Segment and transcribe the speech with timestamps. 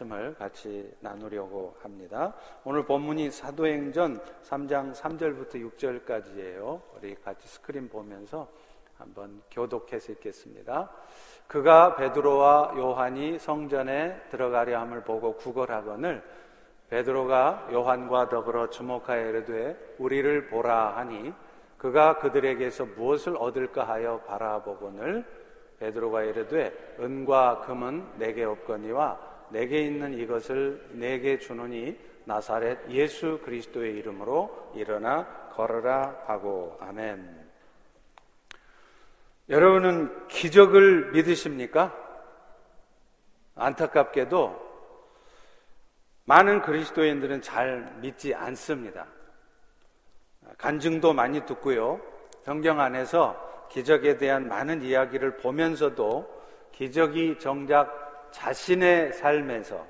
[0.00, 2.32] 말씀을 같이 나누려고 합니다.
[2.64, 6.80] 오늘 본문이 사도행전 3장 3절부터 6절까지예요.
[6.96, 8.48] 우리 같이 스크린 보면서
[8.96, 10.90] 한번 교독해서 읽겠습니다.
[11.46, 16.22] 그가 베드로와 요한이 성전에 들어가려 함을 보고 구걸하거늘
[16.88, 21.32] 베드로가 요한과 더불어 주목하여 이르되 우리를 보라 하니
[21.78, 25.24] 그가 그들에게서 무엇을 얻을까 하여 바라보거늘
[25.78, 34.72] 베드로가 이르되 은과 금은 내게 없거니와 내게 있는 이것을 내게 주노니 나사렛 예수 그리스도의 이름으로
[34.74, 37.50] 일어나 걸어라 하고 아멘.
[39.48, 41.94] 여러분은 기적을 믿으십니까?
[43.56, 44.70] 안타깝게도
[46.24, 49.06] 많은 그리스도인들은 잘 믿지 않습니다.
[50.56, 52.00] 간증도 많이 듣고요.
[52.44, 56.40] 성경 안에서 기적에 대한 많은 이야기를 보면서도
[56.72, 59.86] 기적이 정작 자신의 삶에서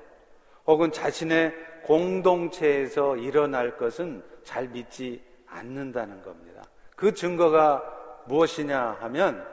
[0.67, 6.61] 혹은 자신의 공동체에서 일어날 것은 잘 믿지 않는다는 겁니다.
[6.95, 7.83] 그 증거가
[8.25, 9.45] 무엇이냐 하면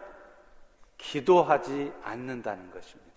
[0.99, 3.09] 기도하지 않는다는 것입니다.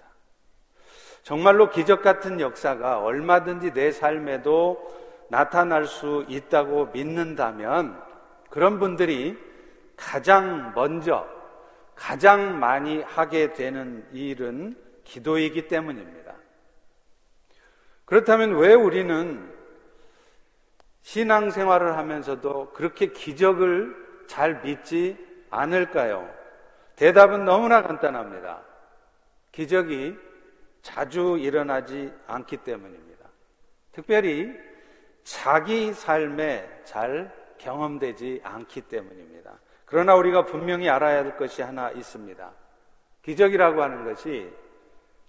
[1.23, 8.01] 정말로 기적 같은 역사가 얼마든지 내 삶에도 나타날 수 있다고 믿는다면
[8.49, 9.37] 그런 분들이
[9.95, 11.27] 가장 먼저
[11.95, 16.35] 가장 많이 하게 되는 일은 기도이기 때문입니다.
[18.05, 19.51] 그렇다면 왜 우리는
[21.01, 25.17] 신앙생활을 하면서도 그렇게 기적을 잘 믿지
[25.49, 26.29] 않을까요?
[26.95, 28.61] 대답은 너무나 간단합니다.
[29.51, 30.17] 기적이
[30.81, 33.25] 자주 일어나지 않기 때문입니다.
[33.91, 34.51] 특별히
[35.23, 39.59] 자기 삶에 잘 경험되지 않기 때문입니다.
[39.85, 42.51] 그러나 우리가 분명히 알아야 할 것이 하나 있습니다.
[43.23, 44.51] 기적이라고 하는 것이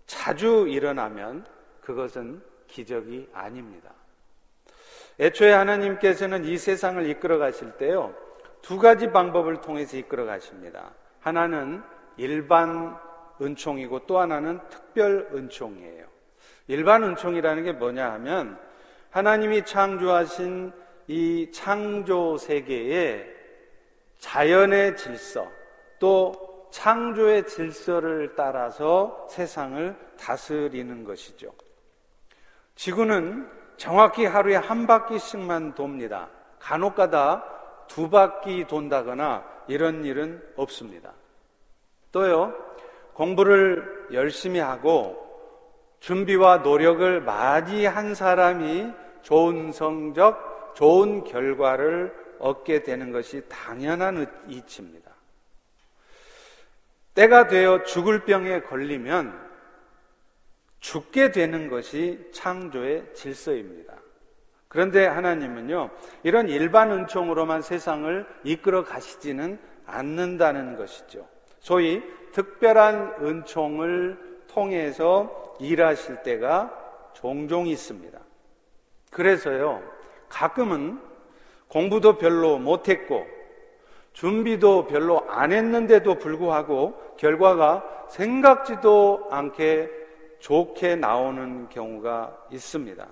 [0.06, 1.46] 자주 일어나면
[1.80, 3.92] 그것은 기적이 아닙니다.
[5.20, 8.14] 애초에 하나님께서는 이 세상을 이끌어 가실 때요,
[8.62, 10.92] 두 가지 방법을 통해서 이끌어 가십니다.
[11.20, 11.82] 하나는
[12.16, 12.96] 일반
[13.40, 16.06] 은총이고 또 하나는 특별 은총이에요.
[16.68, 18.58] 일반 은총이라는 게 뭐냐 하면
[19.10, 20.72] 하나님이 창조하신
[21.08, 23.26] 이 창조 세계에
[24.18, 25.50] 자연의 질서
[25.98, 31.52] 또 창조의 질서를 따라서 세상을 다스리는 것이죠.
[32.74, 36.28] 지구는 정확히 하루에 한 바퀴씩만 돕니다.
[36.58, 37.44] 간혹 가다
[37.86, 41.12] 두 바퀴 돈다거나 이런 일은 없습니다.
[42.10, 42.54] 또요,
[43.12, 45.18] 공부를 열심히 하고
[46.00, 48.90] 준비와 노력을 많이 한 사람이
[49.20, 55.11] 좋은 성적, 좋은 결과를 얻게 되는 것이 당연한 이치입니다.
[57.14, 59.38] 때가 되어 죽을 병에 걸리면
[60.80, 63.94] 죽게 되는 것이 창조의 질서입니다.
[64.68, 65.90] 그런데 하나님은요,
[66.22, 71.28] 이런 일반 은총으로만 세상을 이끌어 가시지는 않는다는 것이죠.
[71.60, 72.02] 소위
[72.32, 78.18] 특별한 은총을 통해서 일하실 때가 종종 있습니다.
[79.10, 79.82] 그래서요,
[80.28, 80.98] 가끔은
[81.68, 83.26] 공부도 별로 못했고,
[84.12, 89.90] 준비도 별로 안 했는데도 불구하고 결과가 생각지도 않게
[90.38, 93.06] 좋게 나오는 경우가 있습니다.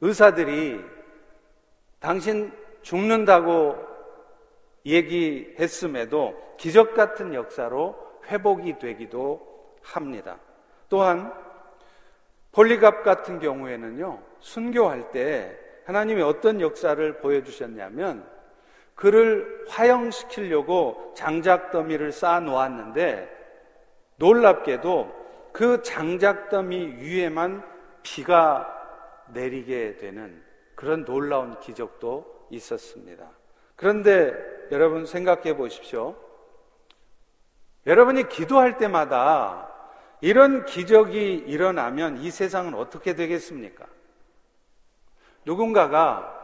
[0.00, 0.80] 의사들이
[1.98, 3.76] 당신 죽는다고
[4.86, 7.96] 얘기했음에도 기적 같은 역사로
[8.26, 10.38] 회복이 되기도 합니다.
[10.88, 11.32] 또한
[12.52, 18.37] 폴리갑 같은 경우에는요, 순교할 때 하나님이 어떤 역사를 보여주셨냐면
[18.98, 23.30] 그를 화형시키려고 장작더미를 쌓아 놓았는데
[24.16, 27.64] 놀랍게도 그 장작더미 위에만
[28.02, 28.68] 비가
[29.28, 30.42] 내리게 되는
[30.74, 33.30] 그런 놀라운 기적도 있었습니다.
[33.76, 34.34] 그런데
[34.72, 36.16] 여러분 생각해 보십시오.
[37.86, 39.72] 여러분이 기도할 때마다
[40.20, 43.86] 이런 기적이 일어나면 이 세상은 어떻게 되겠습니까?
[45.44, 46.37] 누군가가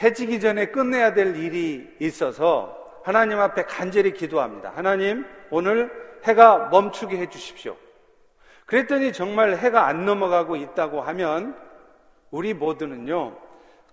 [0.00, 4.72] 해지기 전에 끝내야 될 일이 있어서 하나님 앞에 간절히 기도합니다.
[4.74, 5.90] 하나님, 오늘
[6.24, 7.76] 해가 멈추게 해 주십시오.
[8.66, 11.56] 그랬더니 정말 해가 안 넘어가고 있다고 하면
[12.30, 13.36] 우리 모두는요,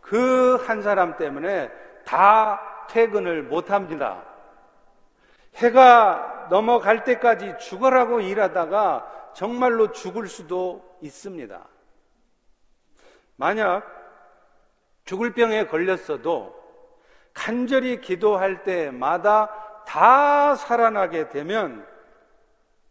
[0.01, 1.71] 그 한 사람 때문에
[2.05, 4.23] 다 퇴근을 못 합니다.
[5.55, 11.59] 해가 넘어갈 때까지 죽어라고 일하다가 정말로 죽을 수도 있습니다.
[13.35, 13.98] 만약
[15.09, 16.55] 죽을 병에 걸렸어도
[17.33, 21.83] 간절히 기도할 때마다 다 살아나게 되면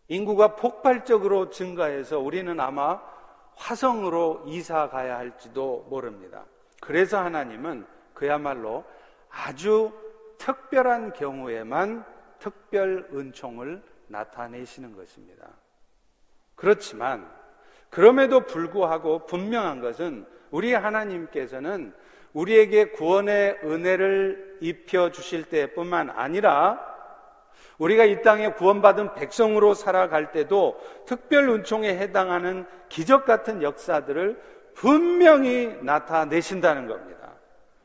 [0.09, 3.01] 인구가 폭발적으로 증가해서 우리는 아마
[3.55, 6.45] 화성으로 이사 가야 할지도 모릅니다.
[6.81, 8.85] 그래서 하나님은 그야말로
[9.31, 9.93] 아주
[10.39, 12.05] 특별한 경우에만
[12.41, 15.47] 특별 은총을 나타내시는 것입니다.
[16.57, 17.33] 그렇지만
[17.91, 21.93] 그럼에도 불구하고 분명한 것은 우리 하나님께서는
[22.33, 26.79] 우리에게 구원의 은혜를 입혀 주실 때뿐만 아니라
[27.79, 34.41] 우리가 이 땅에 구원받은 백성으로 살아갈 때도 특별 은총에 해당하는 기적 같은 역사들을
[34.75, 37.33] 분명히 나타내신다는 겁니다.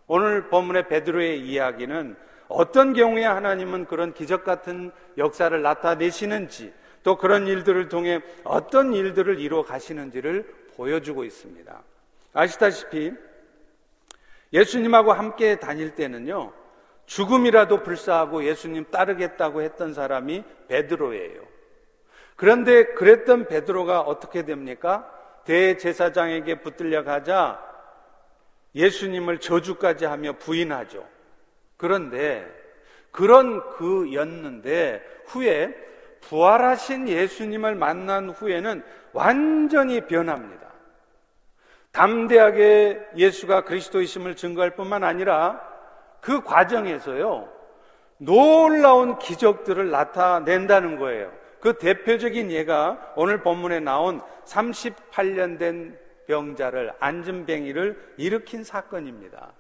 [0.08, 2.16] 오늘 본문의 베드로의 이야기는
[2.48, 6.74] 어떤 경우에 하나님은 그런 기적 같은 역사를 나타내시는지
[7.04, 10.44] 또 그런 일들을 통해 어떤 일들을 이루어 가시는지를
[10.76, 11.84] 보여주고 있습니다.
[12.34, 13.14] 아시다시피
[14.52, 16.54] 예수님하고 함께 다닐 때는요,
[17.06, 21.42] 죽음이라도 불사하고 예수님 따르겠다고 했던 사람이 베드로예요.
[22.36, 25.10] 그런데 그랬던 베드로가 어떻게 됩니까?
[25.46, 27.62] 대제사장에게 붙들려 가자
[28.76, 31.08] 예수님을 저주까지 하며 부인하죠.
[31.78, 32.48] 그런데
[33.12, 35.76] 그런 그였는데 후에
[36.22, 40.63] 부활하신 예수님을 만난 후에는 완전히 변합니다.
[41.94, 45.62] 담대하게 예수가 그리스도이심을 증거할 뿐만 아니라
[46.20, 47.48] 그 과정에서요,
[48.18, 51.32] 놀라운 기적들을 나타낸다는 거예요.
[51.60, 55.98] 그 대표적인 예가 오늘 본문에 나온 38년 된
[56.28, 59.54] 병자를, 안전뱅이를 일으킨 사건입니다.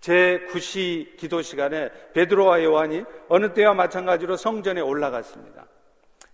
[0.00, 5.66] 제 9시 기도 시간에 베드로와 요한이 어느 때와 마찬가지로 성전에 올라갔습니다.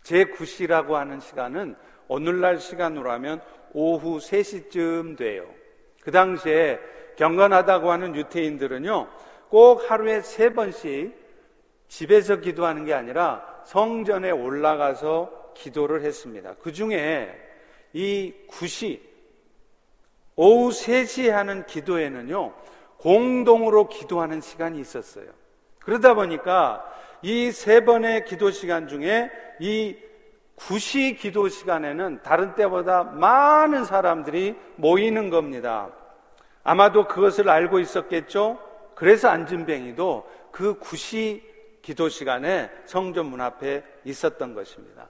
[0.03, 1.76] 제 9시라고 하는 시간은
[2.06, 3.43] 오늘날 시간으로 하면
[3.73, 5.47] 오후 3시쯤 돼요.
[6.03, 6.79] 그 당시에
[7.17, 9.09] 경건하다고 하는 유태인들은요,
[9.49, 11.15] 꼭 하루에 세 번씩
[11.88, 16.55] 집에서 기도하는 게 아니라 성전에 올라가서 기도를 했습니다.
[16.61, 17.35] 그 중에
[17.93, 19.00] 이 9시,
[20.37, 22.53] 오후 3시에 하는 기도에는요,
[22.99, 25.26] 공동으로 기도하는 시간이 있었어요.
[25.81, 26.85] 그러다 보니까
[27.23, 29.97] 이 세 번의 기도 시간 중에 이
[30.58, 35.88] 구시 기도 시간에는 다른 때보다 많은 사람들이 모이는 겁니다.
[36.64, 38.58] 아마도 그것을 알고 있었겠죠?
[38.94, 41.43] 그래서 안진뱅이도 그 구시
[41.81, 45.08] 기도 시간에 성전 문 앞에 있었던 것입니다.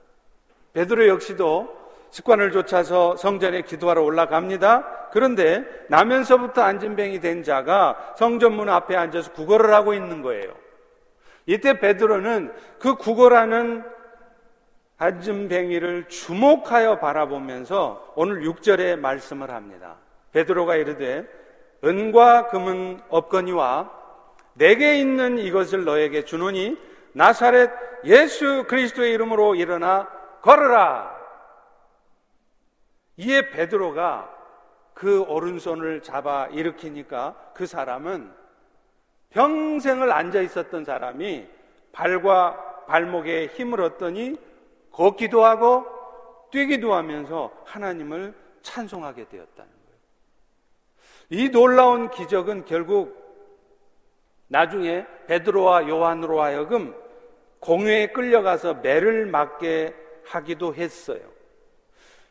[0.75, 1.77] 베드로 역시도
[2.11, 5.09] 습관을 쫓아서 성전에 기도하러 올라갑니다.
[5.13, 10.53] 그런데 나면서부터 안진뱅이 된 자가 성전 문 앞에 앉아서 구걸을 하고 있는 거예요.
[11.47, 13.83] 이때 베드로는 그 구걸하는
[14.99, 19.97] 안진뱅이를 주목하여 바라보면서 오늘 6절에 말씀을 합니다.
[20.33, 21.25] 베드로가 이르되
[21.85, 23.93] 은과 금은 없거니와
[24.55, 26.77] 내게 있는 이것을 너에게 주노니
[27.13, 27.71] 나사렛
[28.05, 30.09] 예수 그리스도의 이름으로 일어나
[30.43, 31.17] 걸어라.
[33.17, 34.35] 이에 베드로가
[34.95, 38.33] 그 오른손을 잡아 일으키니까 그 사람은
[39.31, 41.47] 평생을 앉아 있었던 사람이
[41.93, 44.48] 발과 발목에 힘을 얻더니
[44.99, 45.87] 걷기도 하고
[46.51, 49.99] 뛰기도 하면서 하나님을 찬송하게 되었다는 거예요.
[51.31, 53.17] 이 놀라운 기적은 결국
[54.49, 56.97] 나중에 베드로와 요한으로 하여금
[57.61, 59.95] 공회에 끌려가서 매를 맞게
[60.27, 61.21] 하기도 했어요.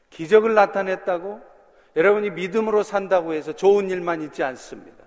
[0.09, 1.39] 기적을 나타냈다고
[1.95, 5.05] 여러분이 믿음으로 산다고 해서 좋은 일만 있지 않습니다.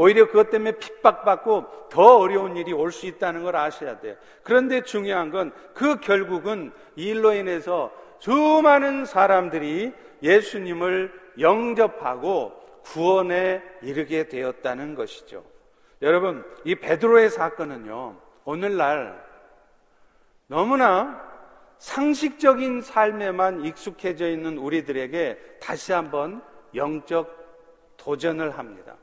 [0.00, 4.16] 오히려 그것 때문에 핍박받고 더 어려운 일이 올 수 있다는 걸 아셔야 돼요.
[4.42, 9.92] 그런데 중요한 건 그 결국은 이 일로 인해서 수많은 사람들이
[10.22, 12.52] 예수님을 영접하고
[12.82, 15.44] 구원에 이르게 되었다는 것이죠.
[16.00, 18.16] 여러분, 이 베드로의 사건은요,
[18.46, 19.22] 오늘날
[20.46, 21.22] 너무나
[21.76, 26.42] 상식적인 삶에만 익숙해져 있는 우리들에게 다시 한번
[26.74, 28.96] 영적 도전을 합니다.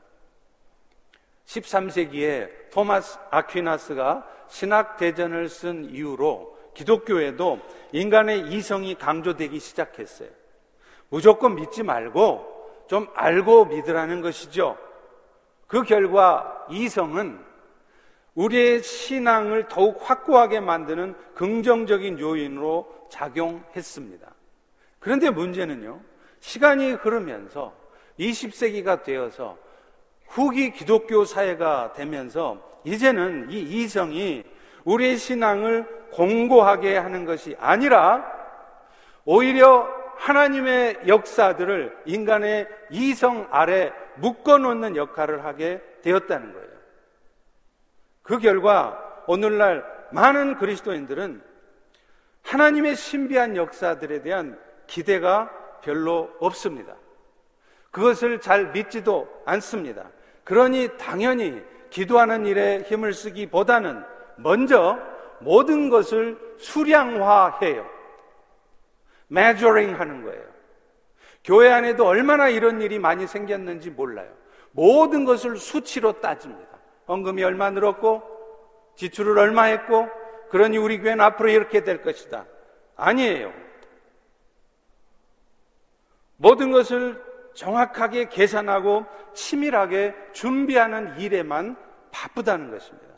[1.48, 7.58] 13세기에 토마스 아퀴나스가 신학 대전을 쓴 이후로 기독교에도
[7.92, 10.28] 인간의 이성이 강조되기 시작했어요.
[11.08, 14.76] 무조건 믿지 말고 좀 알고 믿으라는 것이죠.
[15.66, 17.38] 그 결과 이성은
[18.34, 24.32] 우리의 신앙을 더욱 확고하게 만드는 긍정적인 요인으로 작용했습니다.
[25.00, 26.00] 그런데 문제는요,
[26.40, 27.74] 시간이 흐르면서
[28.20, 29.58] 20세기가 되어서
[30.28, 34.44] 후기 기독교 사회가 되면서 이제는 이 이성이
[34.84, 38.24] 우리의 신앙을 공고하게 하는 것이 아니라
[39.24, 46.68] 오히려 하나님의 역사들을 인간의 이성 아래 묶어놓는 역할을 하게 되었다는 거예요.
[48.22, 51.42] 그 결과 오늘날 많은 그리스도인들은
[52.42, 55.50] 하나님의 신비한 역사들에 대한 기대가
[55.82, 56.94] 별로 없습니다.
[57.90, 60.10] 그것을 잘 믿지도 않습니다.
[60.48, 64.02] 그러니 당연히 기도하는 일에 힘을 쓰기보다는
[64.36, 64.98] 먼저
[65.40, 67.86] 모든 것을 수량화해요.
[69.26, 70.42] 메저링 하는 거예요.
[71.44, 74.30] 교회 안에도 얼마나 이런 일이 많이 생겼는지 몰라요.
[74.70, 76.78] 모든 것을 수치로 따집니다.
[77.08, 78.22] 헌금이 얼마 늘었고,
[78.96, 80.08] 지출을 얼마 했고,
[80.48, 82.46] 그러니 우리 교회는 앞으로 이렇게 될 것이다.
[82.96, 83.52] 아니에요.
[86.38, 87.27] 모든 것을
[87.58, 91.76] 정확하게 계산하고 치밀하게 준비하는 일에만
[92.12, 93.08] 바쁘다는 것입니다.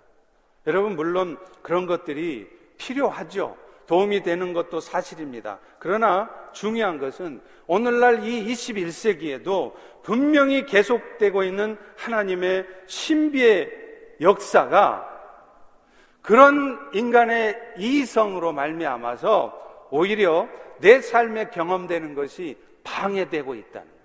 [0.67, 3.59] 여러분, 물론 그런 것들이 필요하죠.
[3.87, 5.59] 도움이 되는 것도 사실입니다.
[5.79, 13.71] 그러나 중요한 것은 오늘날 이 21세기에도 분명히 계속되고 있는 하나님의 신비의
[14.23, 15.07] 역사가
[16.23, 24.00] 그런 인간의 이성으로 말미암아서 오히려 내 삶에 경험되는 것이 방해되고 있다는.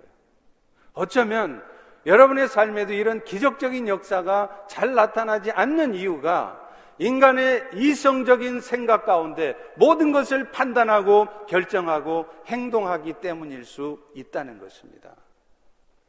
[0.95, 1.63] 어쩌면
[2.05, 6.61] 여러분의 삶에도 이런 기적적인 역사가 잘 나타나지 않는 이유가
[6.97, 15.13] 인간의 이성적인 생각 가운데 모든 것을 판단하고 결정하고 행동하기 때문일 수 있다는 것입니다.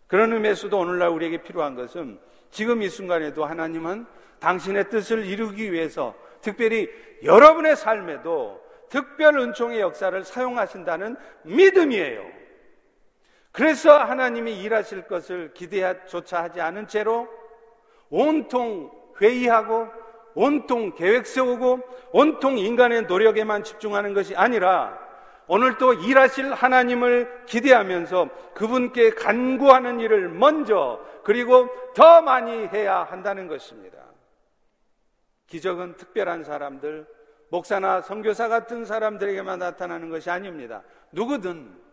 [0.07, 4.07] 그런 의미에서도 오늘날 우리에게 필요한 것은 지금 이 순간에도 하나님은
[4.39, 6.89] 당신의 뜻을 이루기 위해서 특별히
[7.25, 12.36] 여러분의 삶에도 특별 은총의 역사를 사용하신다는 믿음이에요.
[13.57, 17.27] 그래서 하나님이 일하실 것을 기대조차 하지 않은 채로
[18.11, 19.89] 온통 회의하고
[20.35, 21.81] 온통 계획 세우고
[22.13, 24.99] 온통 인간의 노력에만 집중하는 것이 아니라
[25.47, 33.97] 오늘 또 일하실 하나님을 기대하면서 그분께 간구하는 일을 먼저 그리고 더 많이 해야 한다는 것입니다.
[35.47, 37.07] 기적은 특별한 사람들,
[37.49, 40.83] 목사나 선교사 같은 사람들에게만 나타나는 것이 아닙니다.
[41.13, 41.86] 누구든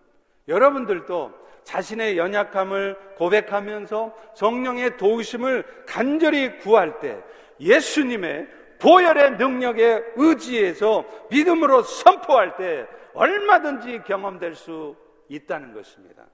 [0.47, 7.21] 여러분들도 자신의 연약함을 고백하면서 성령의 도우심을 간절히 구할 때
[7.59, 8.47] 예수님의
[8.79, 14.95] 보혈의 능력에 의지해서 믿음으로 선포할 때 얼마든지 경험될 수
[15.29, 16.25] 있다는 것입니다.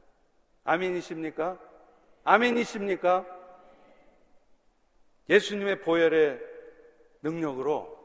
[0.63, 1.59] 아멘이십니까?
[2.23, 3.25] 아멘이십니까?
[5.29, 6.39] 예수님의 보혈의
[7.21, 7.97] 능력으로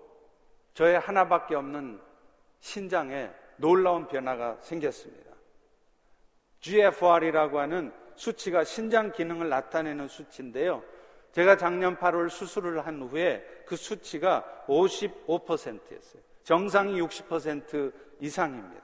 [0.75, 2.01] 저의 하나밖에 없는
[2.61, 5.34] 신장에 놀라운 변화가 생겼습니다.
[6.65, 10.83] GFR이라고 하는 수치가 신장 기능을 나타내는 수치인데요.
[11.33, 16.23] 제가 작년 8월 수술을 한 후에 그 수치가 55%였어요.
[16.43, 18.83] 정상이 60% 이상입니다.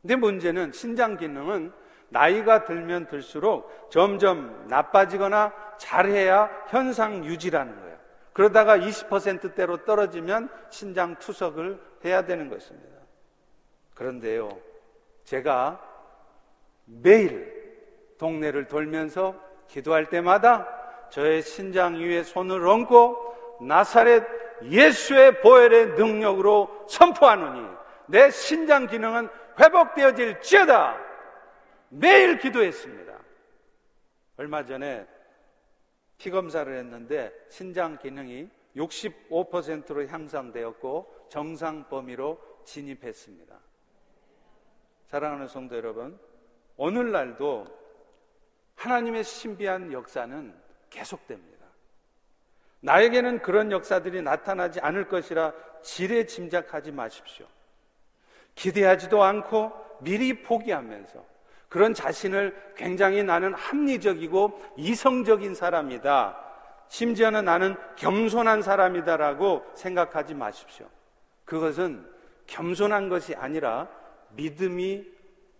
[0.00, 1.72] 근데 문제는 신장 기능은
[2.10, 7.98] 나이가 들면 들수록 점점 나빠지거나 잘해야 현상 유지라는 거예요.
[8.32, 12.96] 그러다가 20%대로 떨어지면 신장 투석을 해야 되는 것입니다.
[13.94, 14.56] 그런데요,
[15.24, 15.87] 제가
[16.88, 19.34] 매일 동네를 돌면서
[19.68, 20.66] 기도할 때마다
[21.10, 24.24] 저의 신장 위에 손을 얹고 나사렛
[24.64, 27.68] 예수의 보혈의 능력으로 선포하노니
[28.06, 29.28] 내 신장 기능은
[29.60, 30.98] 회복되어질지어다
[31.90, 33.18] 매일 기도했습니다.
[34.36, 35.06] 얼마 전에
[36.16, 43.58] 피 검사를 했는데 신장 기능이 65%로 향상되었고 정상 범위로 진입했습니다.
[45.06, 46.18] 사랑하는 성도 여러분,
[46.78, 47.66] 오늘날도
[48.76, 50.54] 하나님의 신비한 역사는
[50.88, 51.66] 계속됩니다.
[52.80, 57.46] 나에게는 그런 역사들이 나타나지 않을 것이라 지레 짐작하지 마십시오.
[58.54, 61.24] 기대하지도 않고 미리 포기하면서
[61.68, 66.44] 그런 자신을 굉장히 나는 합리적이고 이성적인 사람이다.
[66.88, 70.88] 심지어는 나는 겸손한 사람이다라고 생각하지 마십시오.
[71.44, 72.08] 그것은
[72.46, 73.88] 겸손한 것이 아니라
[74.30, 75.04] 믿음이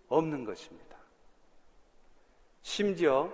[0.07, 0.88] 없는 것입니다.
[2.61, 3.31] 심지어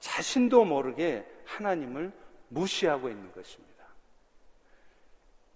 [0.00, 2.12] 자신도 모르게 하나님을
[2.48, 3.84] 무시하고 있는 것입니다.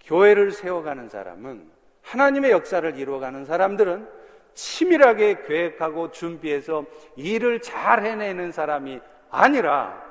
[0.01, 1.71] 교회를 세워가는 사람은
[2.03, 4.09] 하나님의 역사를 이루어가는 사람들은
[4.55, 6.85] 치밀하게 계획하고 준비해서
[7.17, 10.09] 일을 잘 해내는 사람이 아니라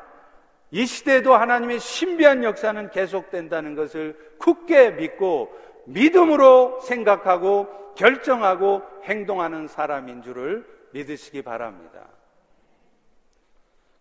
[0.71, 5.51] 이 시대에도 하나님의 신비한 역사는 계속된다는 것을 굳게 믿고
[5.85, 12.07] 믿음으로 생각하고 결정하고 행동하는 사람인 줄을 믿으시기 바랍니다.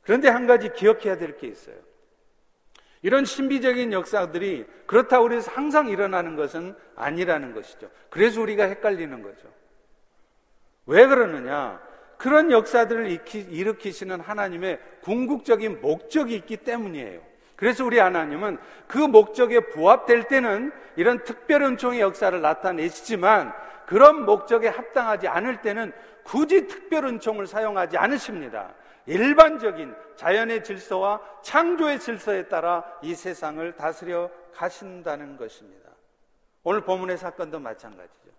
[0.06, 1.76] 그런데 한 가지 기억해야 될 게 있어요.
[3.02, 7.90] 이런 신비적인 역사들이 그렇다고 해서 항상 일어나는 것은 아니라는 것이죠.
[8.08, 9.48] 그래서 우리가 헷갈리는 거죠.
[10.86, 11.80] 왜 그러느냐?
[12.16, 17.20] 그런 역사들을 일으키시는 하나님의 궁극적인 목적이 있기 때문이에요.
[17.56, 23.52] 그래서 우리 하나님은 그 목적에 부합될 때는 이런 특별 은총의 역사를 나타내시지만
[23.86, 28.74] 그런 목적에 합당하지 않을 때는 굳이 특별 은총을 사용하지 않으십니다.
[29.06, 35.90] 일반적인 자연의 질서와 창조의 질서에 따라 이 세상을 다스려 가신다는 것입니다.
[36.64, 38.30] 오늘 본문의 사건도 마찬가지죠.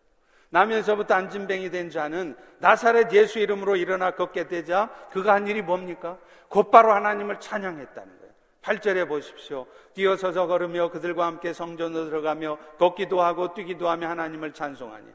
[0.50, 6.18] 나면서부터 안진뱅이 된 자는 나사렛 예수 이름으로 일어나 걷게 되자 그가 한 일이 뭡니까?
[6.50, 8.34] 곧바로 하나님을 찬양했다는 거예요.
[8.62, 9.66] 8절에 보십시오.
[9.94, 15.06] 뛰어서서 걸으며 그들과 함께 성전으로 들어가며 걷기도 하고 뛰기도 하며 하나님을 찬송하니.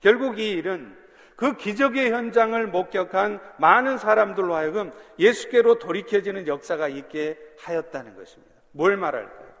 [0.00, 0.96] 결국 이 일은
[1.36, 8.54] 그 기적의 현장을 목격한 많은 사람들로 하여금 예수께로 돌이켜지는 역사가 있게 하였다는 것입니다.
[8.72, 9.52] 뭘 말할까요?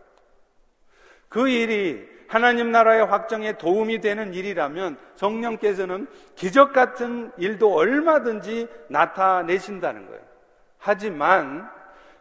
[1.28, 10.22] 그 일이 하나님 나라의 확정에 도움이 되는 일이라면 성령께서는 기적 같은 일도 얼마든지 나타내신다는 거예요.
[10.78, 11.70] 하지만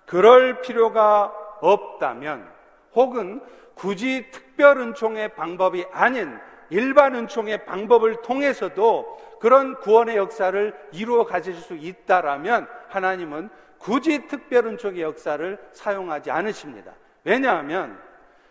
[0.06, 2.46] 그럴 필요가 없다면
[2.94, 3.42] 혹은
[3.76, 6.38] 굳이 특별 은총의 방법이 아닌
[6.72, 15.02] 일반 은총의 방법을 통해서도 그런 구원의 역사를 이루어 가실 수 있다라면 하나님은 굳이 특별 은총의
[15.02, 16.94] 역사를 사용하지 않으십니다.
[17.24, 18.00] 왜냐하면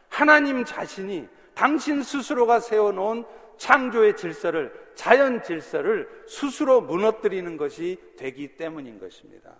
[0.09, 3.25] 하나님 자신이 당신 스스로가 세워놓은
[3.57, 9.51] 창조의 질서를, 자연 질서를 스스로 무너뜨리는 것이 되기 때문인 것입니다.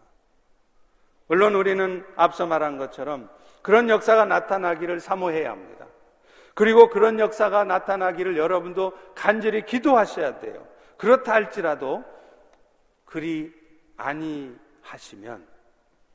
[1.29, 3.31] 물론 우리는 앞서 말한 것처럼
[3.63, 5.80] 그런 역사가 나타나기를 사모해야 합니다.
[6.55, 10.67] 그리고 그런 역사가 나타나기를 여러분도 간절히 기도하셔야 돼요.
[10.97, 12.05] 그렇다 할지라도
[13.05, 13.53] 그리
[13.97, 15.47] 아니하시면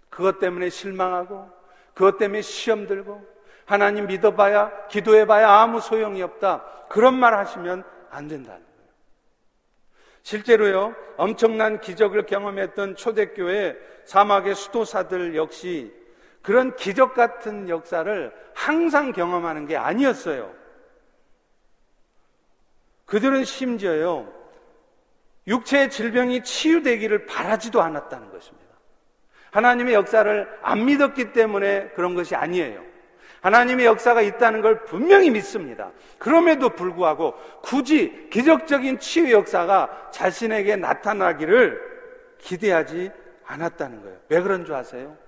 [0.09, 1.49] 그것 때문에 실망하고
[1.93, 3.25] 그것 때문에 시험 들고
[3.65, 8.89] 하나님 믿어봐야 기도해봐야 아무 소용이 없다 그런 말 하시면 안 된다는 거예요.
[10.21, 15.93] 실제로요 엄청난 기적을 경험했던 초대교회 사막의 수도사들 역시
[16.45, 20.53] 그런 기적 같은 역사를 항상 경험하는 게 아니었어요.
[23.05, 24.31] 그들은 심지어요,
[25.47, 28.65] 육체의 질병이 치유되기를 바라지도 않았다는 것입니다.
[29.49, 32.83] 하나님의 역사를 안 믿었기 때문에 그런 것이 아니에요.
[33.41, 35.91] 하나님의 역사가 있다는 걸 분명히 믿습니다.
[36.19, 41.81] 그럼에도 불구하고 굳이 기적적인 치유 역사가 자신에게 나타나기를
[42.37, 43.11] 기대하지
[43.45, 44.17] 않았다는 거예요.
[44.29, 45.24] 왜 그런 줄 아세요?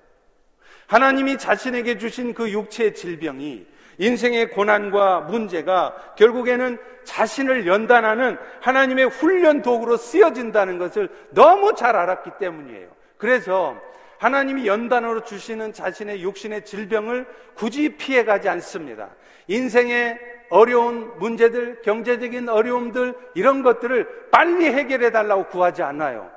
[0.88, 3.66] 하나님이 자신에게 주신 그 육체의 질병이
[4.00, 12.90] 인생의 고난과 문제가 결국에는 자신을 연단하는 하나님의 훈련 도구로 쓰여진다는 것을 너무 잘 알았기 때문이에요.
[13.18, 13.80] 그래서
[14.20, 19.10] 하나님이 연단으로 주시는 자신의 육신의 질병을 굳이 피해가지 않습니다.
[19.48, 20.20] 인생의
[20.50, 26.32] 어려운 문제들, 경제적인 어려움들, 이런 것들을 빨리 해결해 달라고 구하지 않아요.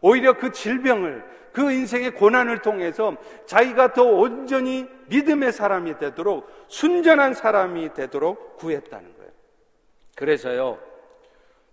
[0.00, 1.22] 오히려 그 질병을
[1.52, 9.30] 그 인생의 고난을 통해서 자기가 더 온전히 믿음의 사람이 되도록 순전한 사람이 되도록 구했다는 거예요.
[10.16, 10.78] 그래서요,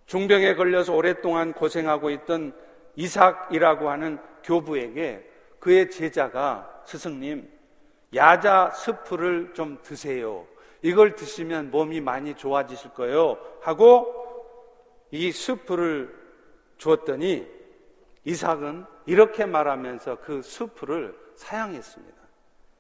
[0.05, 2.53] 중병에 걸려서 오랫동안 고생하고 있던
[2.95, 7.49] 이삭이라고 하는 교부에게 그의 제자가 스승님,
[8.15, 10.47] 야자 스프를 좀 드세요.
[10.81, 13.37] 이걸 드시면 몸이 많이 좋아지실 거예요.
[13.61, 14.15] 하고
[15.11, 16.13] 이 스프를
[16.77, 17.58] 주었더니
[18.29, 22.17] 이삭은 이렇게 말하면서 그 수프를 사양했습니다.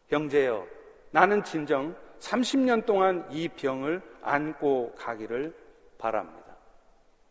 [0.09, 0.67] 형제여,
[1.09, 5.55] 나는 진정 30년 동안 이 병을 안고 가기를
[5.97, 6.55] 바랍니다.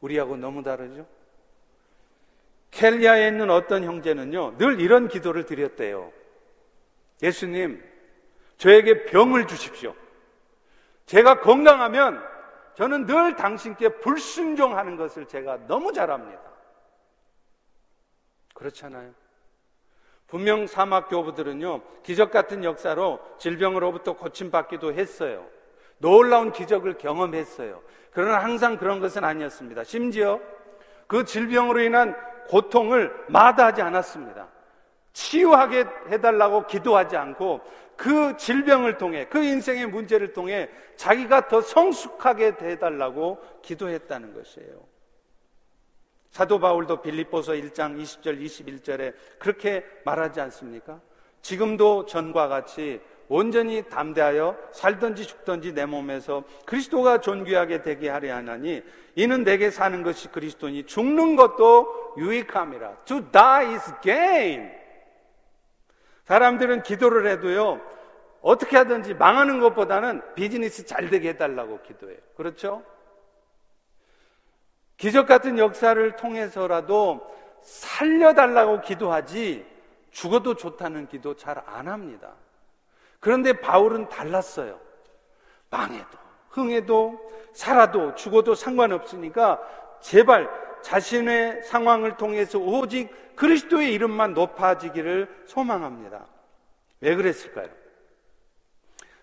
[0.00, 1.06] 우리하고 너무 다르죠?
[2.72, 6.12] 켈리아에 있는 어떤 형제는요, 늘 이런 기도를 드렸대요.
[7.22, 7.82] 예수님,
[8.56, 9.94] 저에게 병을 주십시오.
[11.06, 12.22] 제가 건강하면
[12.74, 16.57] 저는 늘 당신께 불순종하는 것을 제가 너무 잘합니다.
[18.58, 19.12] 그렇잖아요.
[20.26, 25.46] 분명 사막 교부들은요, 기적 같은 역사로 질병으로부터 고침받기도 했어요.
[25.98, 27.80] 놀라운 기적을 경험했어요.
[28.12, 29.84] 그러나 항상 그런 것은 아니었습니다.
[29.84, 30.40] 심지어
[31.06, 32.14] 그 질병으로 인한
[32.48, 34.48] 고통을 마다하지 않았습니다.
[35.12, 37.60] 치유하게 해달라고 기도하지 않고
[37.96, 44.97] 그 질병을 통해 그 인생의 문제를 통해 자기가 더 성숙하게 해달라고 기도했다는 것이에요.
[46.30, 51.00] 사도 바울도 빌립보서 1장 20절 21절에 그렇게 말하지 않습니까?
[51.40, 58.82] 지금도 전과 같이 온전히 담대하여 살든지 죽든지 내 몸에서 그리스도가 존귀하게 되게 하려 하나니
[59.14, 62.96] 이는 내게 사는 것이 그리스도니 죽는 것도 유익함이라.
[63.04, 64.70] To die is gain.
[66.24, 67.80] 사람들은 기도를 해도요.
[68.40, 72.18] 어떻게 하든지 망하는 것보다는 비즈니스 잘 되게 해달라고 기도해요.
[72.36, 72.82] 그렇죠?
[74.98, 77.26] 기적 같은 역사를 통해서라도
[77.62, 79.64] 살려달라고 기도하지
[80.10, 82.32] 죽어도 좋다는 기도 잘 안 합니다.
[83.20, 84.78] 그런데 바울은 달랐어요.
[85.70, 86.18] 망해도,
[86.50, 87.20] 흥해도,
[87.52, 89.60] 살아도, 죽어도 상관없으니까
[90.00, 90.48] 제발
[90.82, 96.26] 자신의 상황을 통해서 오직 그리스도의 이름만 높아지기를 소망합니다.
[97.00, 97.68] 왜 그랬을까요?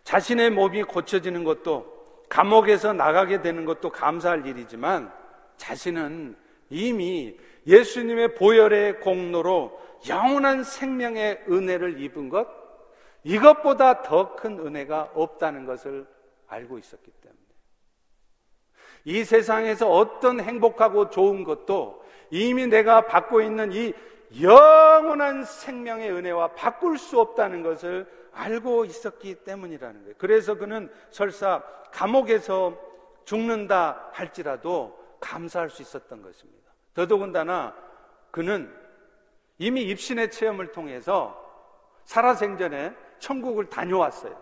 [0.04, 1.94] 자신의 몸이 고쳐지는 것도
[2.30, 5.12] 감옥에서 나가게 되는 것도 감사할 일이지만
[5.58, 6.36] 자신은
[6.70, 7.38] 이미
[7.68, 12.48] 예수님의 보혈의 공로로 영원한 생명의 은혜를 입은 것,
[13.24, 16.06] 이것보다 더 큰 은혜가 없다는 것을
[16.48, 17.40] 알고 있었기 때문에.
[19.06, 23.94] 이 세상에서 어떤 행복하고 좋은 것도 이미 내가 받고 있는 이
[24.42, 30.16] 영원한 생명의 은혜와 바꿀 수 없다는 것을 알고 있었기 때문이라는 거예요.
[30.18, 32.78] 그래서 그는 설사 감옥에서
[33.24, 36.72] 죽는다 할지라도 감사할 수 있었던 것입니다.
[36.94, 37.76] 더더군다나
[38.32, 38.72] 그는
[39.58, 41.42] 이미 입신의 체험을 통해서
[42.04, 44.40] 살아생전에 천국을 다녀왔어요.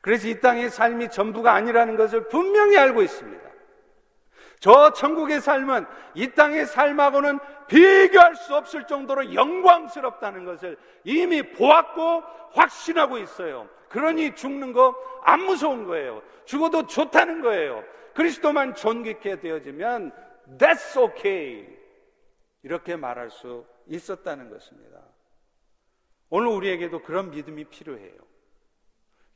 [0.00, 3.48] 그래서 이 땅의 삶이 전부가 아니라는 것을 분명히 알고 있습니다.
[4.58, 13.18] 저 천국의 삶은 이 땅의 삶하고는 비교할 수 없을 정도로 영광스럽다는 것을 이미 보았고 확신하고
[13.18, 13.68] 있어요.
[13.88, 16.22] 그러니 죽는 거 안 무서운 거예요.
[16.44, 17.84] 죽어도 좋다는 거예요.
[18.20, 20.12] 그리스도만 존귀케 되어지면
[20.58, 21.66] that's okay.
[22.62, 25.00] 이렇게 말할 수 있었다는 것입니다.
[26.28, 28.12] 오늘 우리에게도 그런 믿음이 필요해요.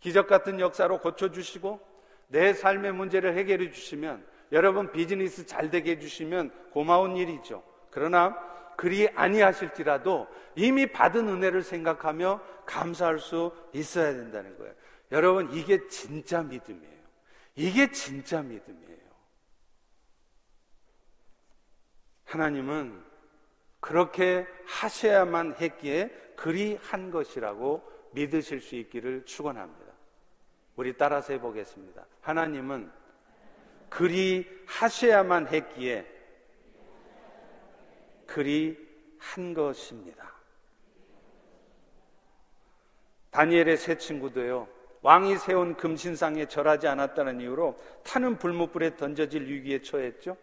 [0.01, 1.81] 기적 같은 역사로 고쳐주시고
[2.29, 7.65] 내 삶의 문제를 해결해 주시면 여러분 비즈니스 잘 되게 해주시면 고마운 일이죠.
[7.91, 8.39] 그러나
[8.77, 14.75] 그리 아니하실지라도 이미 받은 은혜를 생각하며 감사할 수 있어야 된다는 거예요.
[15.11, 16.94] 여러분 이게 진짜 믿음이에요.
[17.57, 19.05] 이게 진짜 믿음이에요.
[22.25, 23.05] 하나님은
[23.81, 29.93] 그렇게 하셔야만 했기에 그리 한 것이라고 믿으실 수 있기를 축원합니다.
[30.77, 32.05] 우리 따라서 해 보겠습니다.
[32.21, 32.91] 하나님은
[33.89, 36.07] 그리 하셔야만 했기에
[38.27, 38.77] 그리
[39.19, 40.35] 한 것입니다.
[43.31, 44.69] 다니엘의 세 친구도요,
[45.05, 50.37] 왕이 세운 금신상에 절하지 않았다는 이유로 타는 불못불에 던져질 위기에 처했죠.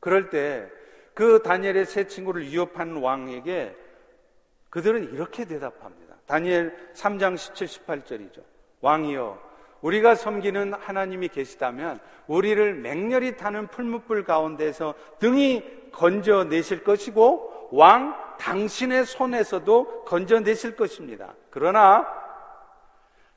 [0.00, 0.78] 그럴 때
[1.18, 3.74] 그 다니엘의 세 친구를 위협하는 왕에게
[4.70, 6.14] 그들은 이렇게 대답합니다.
[6.26, 8.40] 다니엘 3장 17, 18절이죠.
[8.82, 9.36] 왕이여,
[9.80, 20.04] 우리가 섬기는 하나님이 계시다면 우리를 맹렬히 타는 풀무불 가운데서 등이 건져내실 것이고 왕 당신의 손에서도
[20.04, 21.34] 건져내실 것입니다.
[21.50, 22.06] 그러나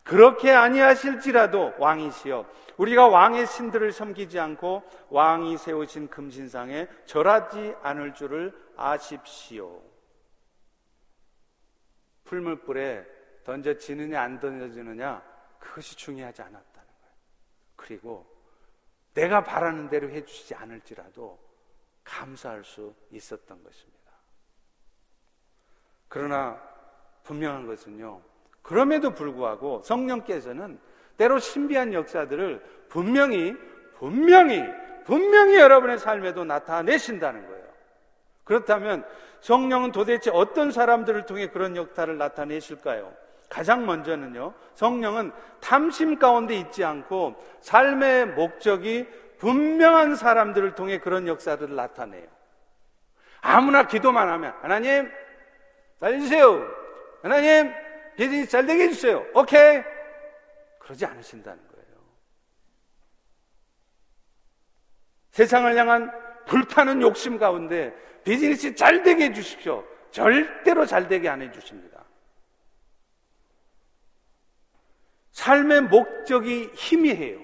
[0.04, 9.82] 그렇게 아니하실지라도 왕이시여 우리가 왕의 신들을 섬기지 않고 왕이 세우신 금신상에 절하지 않을 줄을 아십시오.
[12.24, 13.06] 풀물불에
[13.44, 15.22] 던져지느냐 안 던져지느냐
[15.60, 17.16] 그것이 중요하지 않았다는 거예요.
[17.76, 18.26] 그리고
[19.14, 21.38] 내가 바라는 대로 해주시지 않을지라도
[22.04, 24.12] 감사할 수 있었던 것입니다.
[26.08, 26.62] 그러나
[27.24, 28.22] 분명한 것은요,
[28.62, 30.80] 그럼에도 불구하고 성령께서는
[31.18, 33.56] 때로 신비한 역사들을 분명히,
[33.98, 34.64] 분명히,
[35.06, 37.66] 분명히 여러분의 삶에도 나타내신다는 거예요.
[38.44, 39.06] 그렇다면
[39.42, 43.14] 성령은 도대체 어떤 사람들을 통해 그런 역사를 나타내실까요?
[43.50, 49.08] 가장 먼저는요, 성령은 탐심 가운데 있지 않고 삶의 목적이
[49.40, 52.28] 분명한 사람들을 통해 그런 역사들을 나타내요.
[53.42, 55.12] 아무나 기도만 하면, 하나님,
[56.00, 56.68] 살려주세요.
[57.24, 57.74] 하나님,
[58.22, 59.26] 비즈니스 잘 되게 해주세요.
[59.34, 59.82] 오케이.
[60.78, 61.88] 그러지 않으신다는 거예요.
[65.32, 66.12] 세상을 향한
[66.46, 67.92] 불타는 욕심 가운데
[68.24, 69.84] 비즈니스 잘 되게 해주십시오.
[70.12, 72.06] 절대로 잘 되게 안 해주십니다.
[75.32, 77.40] 삶의 목적이 희미해요.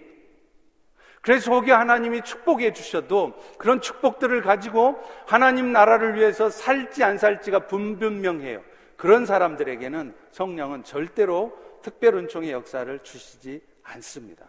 [1.23, 8.76] 그래서 혹여 하나님이 축복해 주셔도 그런 축복들을 가지고 하나님 나라를 위해서 살지 안 살지가 분분명해요.
[8.97, 14.47] 그런 사람들에게는 성령은 절대로 특별 은총의 역사를 주시지 않습니다.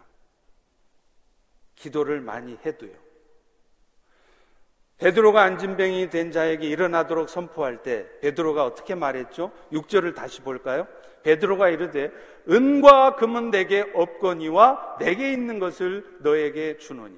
[1.75, 2.91] 기도를 많이 해도요.
[4.97, 9.51] 베드로가 안진뱅이 된 자에게 일어나도록 선포할 때 베드로가 어떻게 말했죠?
[9.71, 10.87] 6절을 다시 볼까요?
[11.23, 12.11] 베드로가 이르되
[12.49, 17.15] 은과 금은 내게 없거니와 내게 있는 것을 너에게 주노니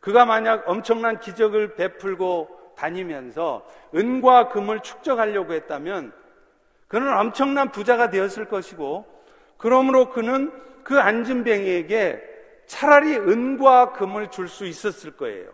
[0.00, 6.12] 그가 만약 엄청난 기적을 베풀고 다니면서 은과 금을 축적하려고 했다면
[6.94, 9.04] 그는 엄청난 부자가 되었을 것이고
[9.56, 10.52] 그러므로 그는
[10.84, 12.22] 그 안진뱅이에게
[12.66, 15.50] 차라리 은과 금을 줄 수 있었을 거예요.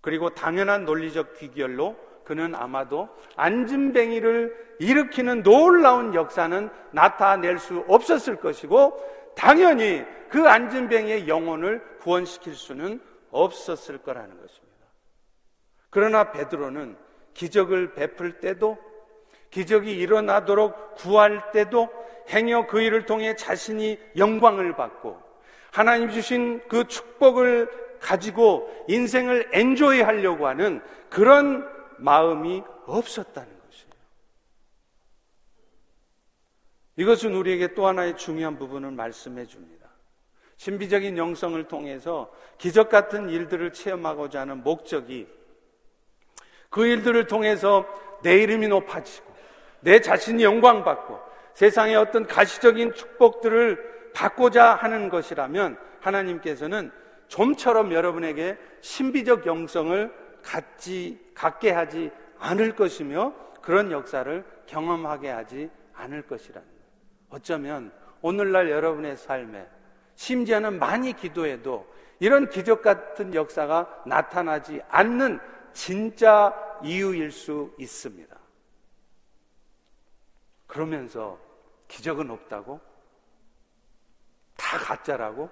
[0.00, 10.02] 그리고 당연한 논리적 귀결로 그는 아마도 안진뱅이를 일으키는 놀라운 역사는 나타낼 수 없었을 것이고 당연히
[10.30, 14.86] 그 안진뱅이의 영혼을 구원시킬 수는 없었을 거라는 것입니다.
[15.90, 16.96] 그러나 베드로는
[17.34, 18.85] 기적을 베풀 때도
[19.50, 21.88] 기적이 일어나도록 구할 때도
[22.28, 25.20] 행여 그 일을 통해 자신이 영광을 받고
[25.70, 33.92] 하나님 주신 그 축복을 가지고 인생을 엔조이 하려고 하는 그런 마음이 없었다는 것이에요.
[36.96, 39.86] 이것은 우리에게 또 하나의 중요한 부분을 말씀해 줍니다.
[40.56, 45.28] 신비적인 영성을 통해서 기적 같은 일들을 체험하고자 하는 목적이
[46.70, 47.86] 그 일들을 통해서
[48.22, 49.35] 내 이름이 높아지고
[49.80, 51.20] 내 자신이 영광받고
[51.54, 56.90] 세상의 어떤 가시적인 축복들을 받고자 하는 것이라면 하나님께서는
[57.28, 60.12] 좀처럼 여러분에게 신비적 영성을
[60.42, 66.82] 갖지, 갖게 하지 않을 것이며 그런 역사를 경험하게 하지 않을 것이라는 거예요.
[67.30, 69.66] 어쩌면 오늘날 여러분의 삶에
[70.14, 71.86] 심지어는 많이 기도해도
[72.20, 75.38] 이런 기적 같은 역사가 나타나지 않는
[75.72, 78.34] 진짜 이유일 수 있습니다.
[80.76, 81.38] 그러면서
[81.88, 82.78] 기적은 없다고?
[84.58, 85.48] 다 가짜라고?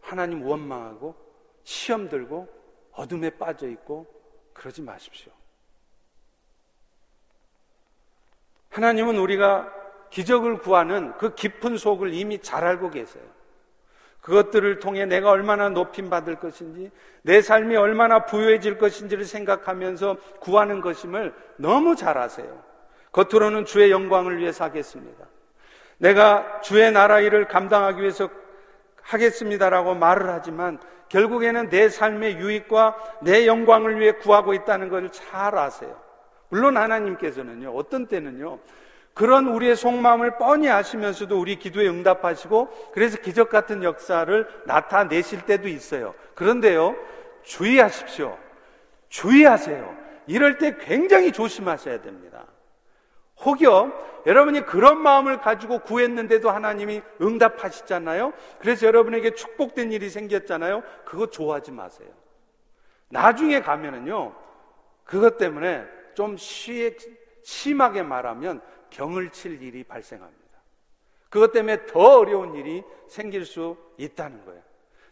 [0.00, 1.16] 하나님 원망하고
[1.64, 2.48] 시험 들고
[2.92, 4.06] 어둠에 빠져 있고
[4.54, 5.32] 그러지 마십시오.
[8.70, 9.68] 하나님은 우리가
[10.10, 13.24] 기적을 구하는 그 깊은 속을 이미 잘 알고 계세요.
[14.20, 21.34] 그것들을 통해 내가 얼마나 높임 받을 것인지, 내 삶이 얼마나 부유해질 것인지를 생각하면서 구하는 것임을
[21.56, 22.67] 너무 잘 아세요.
[23.12, 25.26] 겉으로는 주의 영광을 위해서 하겠습니다.
[25.98, 28.28] 내가 주의 나라 일을 감당하기 위해서
[29.02, 35.98] 하겠습니다라고 말을 하지만 결국에는 내 삶의 유익과 내 영광을 위해 구하고 있다는 것을 잘 아세요.
[36.50, 38.58] 물론 하나님께서는요, 어떤 때는요,
[39.14, 46.14] 그런 우리의 속마음을 뻔히 아시면서도 우리 기도에 응답하시고 그래서 기적 같은 역사를 나타내실 때도 있어요.
[46.34, 46.94] 그런데요,
[47.42, 48.38] 주의하십시오.
[49.08, 49.96] 주의하세요.
[50.28, 52.44] 이럴 때 굉장히 조심하셔야 됩니다.
[53.44, 53.92] 혹여
[54.26, 58.32] 여러분이 그런 마음을 가지고 구했는데도 하나님이 응답하시잖아요.
[58.58, 60.82] 그래서 여러분에게 축복된 일이 생겼잖아요.
[61.04, 62.08] 그거 좋아하지 마세요.
[63.08, 64.34] 나중에 가면은요,
[65.04, 66.94] 그것 때문에 좀 시,
[67.42, 70.38] 심하게 말하면 경을 칠 일이 발생합니다.
[71.30, 74.60] 그것 때문에 더 어려운 일이 생길 수 있다는 거예요.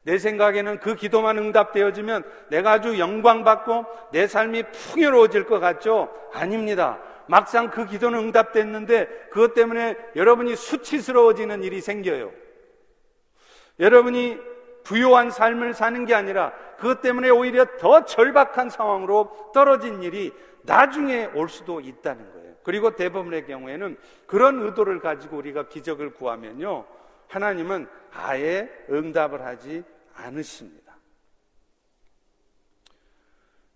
[0.03, 6.15] 내 생각에는 그 기도만 응답되어지면 내가 아주 영광받고 내 삶이 풍요로워질 것 같죠?
[6.33, 7.01] 아닙니다.
[7.29, 12.33] 막상 그 기도는 응답됐는데 그것 때문에 여러분이 수치스러워지는 일이 생겨요.
[13.79, 14.39] 여러분이
[14.85, 21.49] 부요한 삶을 사는 게 아니라 그것 때문에 오히려 더 절박한 상황으로 떨어진 일이 나중에 올
[21.49, 22.55] 수도 있다는 거예요.
[22.62, 26.85] 그리고 대부분의 경우에는 그런 의도를 가지고 우리가 기적을 구하면요.
[27.29, 29.85] 하나님은 아예 응답을 하지
[30.15, 30.97] 않으십니다.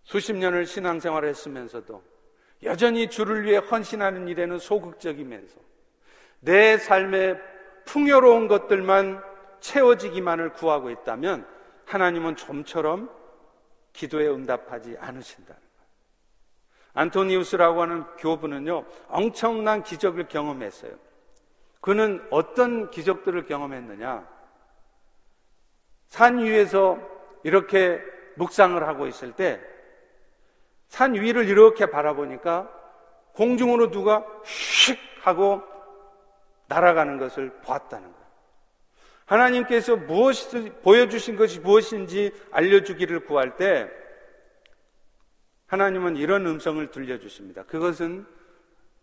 [0.03, 2.10] 수십 년을 신앙생활을 했으면서도
[2.62, 5.59] 여전히 주를 위해 헌신하는 일에는 소극적이면서
[6.40, 7.40] 내 삶의
[7.85, 9.23] 풍요로운 것들만
[9.61, 11.46] 채워지기만을 구하고 있다면
[11.87, 13.11] 하나님은 좀처럼
[13.92, 15.70] 기도에 응답하지 않으신다는 거예요.
[16.94, 20.92] 안토니우스라고 하는 교부는요, 엄청난 기적을 경험했어요.
[21.81, 24.29] 그는 어떤 기적들을 경험했느냐?
[26.07, 26.99] 산 위에서
[27.42, 28.01] 이렇게
[28.37, 29.61] 묵상을 하고 있을 때
[30.90, 32.68] 산 위를 이렇게 바라보니까
[33.33, 35.62] 공중으로 누가 휙 하고
[36.66, 38.26] 날아가는 것을 보았다는 거예요.
[39.24, 43.88] 하나님께서 무엇이 보여주신 것이 무엇인지 알려주기를 구할 때
[45.68, 47.62] 하나님은 이런 음성을 들려주십니다.
[47.64, 48.26] 그것은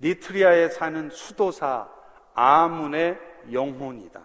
[0.01, 1.89] 니트리아에 사는 수도사
[2.33, 3.17] 아문의
[3.53, 4.21] 영혼이다.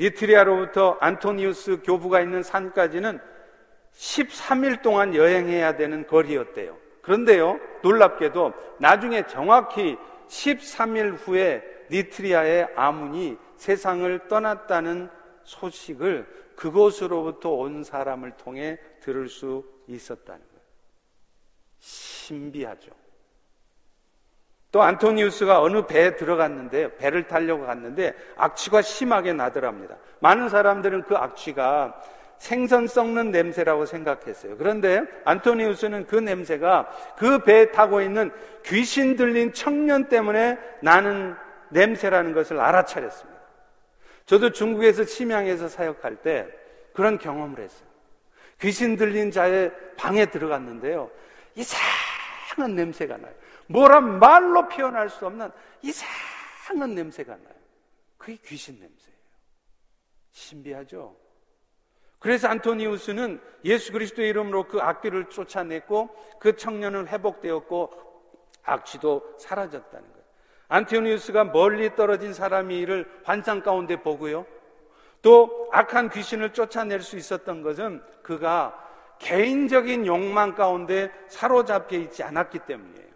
[0.00, 3.20] 니트리아로부터 안토니우스 교부가 있는 산까지는
[3.94, 6.76] 13일 동안 여행해야 되는 거리였대요.
[7.02, 9.96] 그런데요, 놀랍게도 나중에 정확히
[10.28, 15.10] 13일 후에 니트리아의 아문이 세상을 떠났다는
[15.44, 16.26] 소식을
[16.56, 20.62] 그곳으로부터 온 사람을 통해 들을 수 있었다는 거예요.
[21.80, 22.90] 신비하죠.
[24.70, 29.98] 또 안토니우스가 어느 배에 들어갔는데 배를 타려고 갔는데 악취가 심하게 나더랍니다.
[30.20, 32.00] 많은 사람들은 그 악취가
[32.42, 34.56] 생선 썩는 냄새라고 생각했어요.
[34.56, 38.32] 그런데 안토니우스는 그 냄새가 그 배에 타고 있는
[38.64, 41.36] 귀신 들린 청년 때문에 나는
[41.70, 43.40] 냄새라는 것을 알아차렸습니다.
[44.26, 46.48] 저도 중국에서 침양에서 사역할 때
[46.92, 47.88] 그런 경험을 했어요.
[48.60, 51.12] 귀신 들린 자의 방에 들어갔는데요.
[51.54, 53.32] 이상한 냄새가 나요.
[53.68, 55.48] 뭐란 말로 표현할 수 없는
[55.82, 57.54] 이상한 냄새가 나요.
[58.18, 59.16] 그게 귀신 냄새예요.
[60.32, 61.21] 신비하죠?
[62.22, 67.90] 그래서 안토니우스는 예수 그리스도의 이름으로 그 악귀를 쫓아냈고 그 청년은 회복되었고
[68.62, 70.22] 악취도 사라졌다는 거예요.
[70.68, 74.46] 안토니우스가 멀리 떨어진 사람이 이를 환상 가운데 보고요.
[75.20, 78.78] 또 악한 귀신을 쫓아낼 수 있었던 것은 그가
[79.18, 83.08] 개인적인 욕망 가운데 사로잡혀 있지 않았기 때문이에요.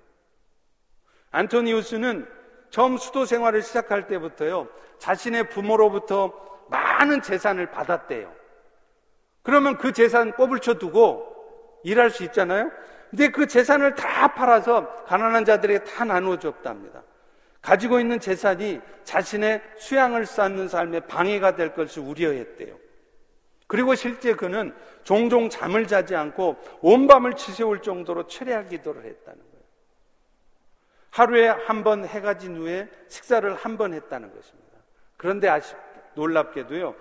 [1.31, 2.29] 안토니우스는
[2.71, 6.33] 처음 수도 생활을 시작할 때부터요, 자신의 부모로부터
[6.69, 8.46] 많은 재산을 받았대요.
[9.47, 12.73] 그러면 그 재산 꼽을 쳐 두고 일할 수 있잖아요?
[13.11, 17.05] 근데 그 재산을 다 팔아서 가난한 자들에게 다 나누어 줬답니다.
[17.63, 22.77] 가지고 있는 재산이 자신의 수양을 쌓는 삶에 방해가 될 것을 우려했대요.
[23.69, 29.65] 그리고 실제 그는 종종 잠을 자지 않고 온 밤을 지새울 정도로 철야 기도를 했다는 거예요.
[31.11, 34.73] 하루에 한 번 해가 진 후에 식사를 한 번 했다는 것입니다.
[35.17, 35.77] 그런데 아쉽,
[36.15, 36.97] 놀랍게도요,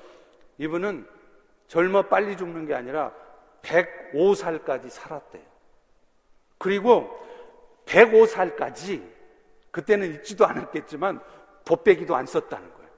[0.59, 1.14] 이분은
[1.67, 3.11] 젊어 빨리 죽는 게 아니라
[3.61, 5.43] 105살까지 살았대요.
[6.57, 7.19] 그리고
[7.85, 9.03] 105살까지
[9.71, 11.19] 그때는 있지도 않았겠지만
[11.65, 12.89] 봇배기도 안 썼다는 거예요.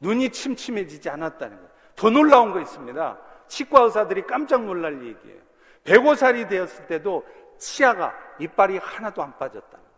[0.00, 1.70] 눈이 침침해지지 않았다는 거예요.
[1.96, 3.18] 더 놀라운 거 있습니다.
[3.48, 5.40] 치과 의사들이 깜짝 놀랄 얘기예요.
[5.84, 7.26] 105살이 되었을 때도
[7.58, 9.90] 치아가 이빨이 하나도 안 빠졌다는 거예요.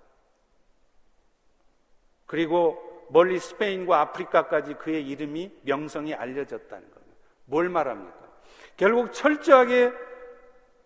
[2.26, 6.91] 그리고 멀리 스페인과 아프리카까지 그의 이름이 명성이 알려졌다는 거예요.
[7.52, 8.16] 뭘 말합니까?
[8.78, 9.92] 결국 철저하게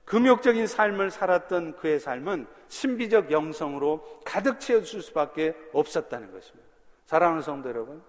[0.05, 6.69] 금욕적인 삶을 살았던 그의 삶은 신비적 영성으로 가득 채웠을 수밖에 없었다는 것입니다.
[7.07, 8.03] 사랑하는 성도 여러분,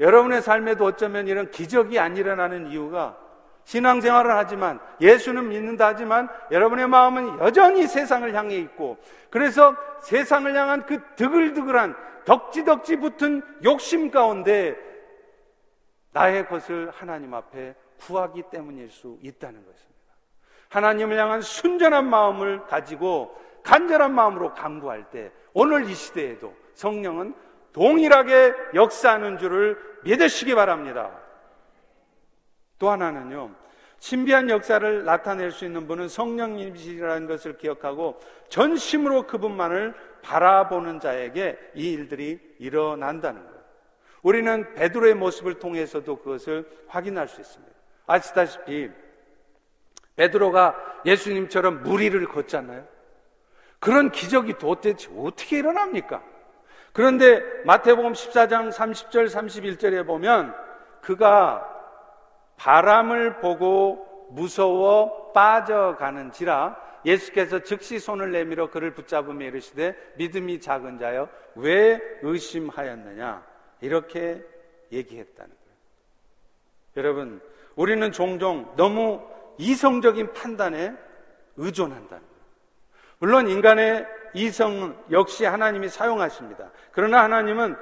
[0.00, 3.16] 여러분의 삶에도 어쩌면 이런 기적이 안 일어나는 이유가
[3.64, 8.98] 신앙생활을 하지만 예수는 믿는다 하지만 여러분의 마음은 여전히 세상을 향해 있고
[9.30, 14.76] 그래서 세상을 향한 그 드글드글한 덕지덕지 붙은 욕심 가운데
[16.10, 19.92] 나의 것을 하나님 앞에 구하기 때문일 수 있다는 것입니다.
[20.68, 27.34] 하나님을 향한 순전한 마음을 가지고 간절한 마음으로 강구할 때 오늘 이 시대에도 성령은
[27.72, 31.10] 동일하게 역사하는 줄을 믿으시기 바랍니다.
[32.78, 33.54] 또 하나는요,
[33.98, 42.40] 신비한 역사를 나타낼 수 있는 분은 성령님이시라는 것을 기억하고 전심으로 그분만을 바라보는 자에게 이 일들이
[42.58, 43.62] 일어난다는 거예요.
[44.22, 47.71] 우리는 베드로의 모습을 통해서도 그것을 확인할 수 있습니다.
[48.12, 48.90] 아시다시피
[50.16, 52.86] 베드로가 예수님처럼 무리를 걷잖아요.
[53.78, 56.22] 그런 기적이 도대체 어떻게 일어납니까?
[56.92, 60.54] 그런데 마태복음 14장 30절 31절에 보면
[61.00, 61.68] 그가
[62.56, 72.00] 바람을 보고 무서워 빠져가는지라 예수께서 즉시 손을 내밀어 그를 붙잡으며 이르시되 믿음이 작은 자여 왜
[72.22, 73.44] 의심하였느냐
[73.80, 74.44] 이렇게
[74.92, 75.76] 얘기했다는 거예요.
[76.98, 77.40] 여러분
[77.76, 79.20] 우리는 종종 너무
[79.58, 80.92] 이성적인 판단에
[81.56, 82.22] 의존한다는 거예요.
[83.18, 86.70] 물론 인간의 이성 역시 하나님이 사용하십니다.
[86.92, 87.76] 그러나 하나님은